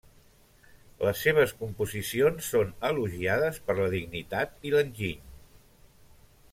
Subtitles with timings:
[1.07, 5.17] Les seves composicions són elogiades per la dignitat i l'enginy.